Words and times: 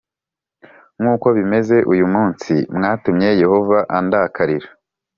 nk’uko 0.99 1.27
bimeze 1.37 1.77
uyu 1.91 2.05
munsi. 2.13 2.53
“Mwatumye 2.75 3.29
Yehova 3.41 3.77
andakarira, 3.97 4.69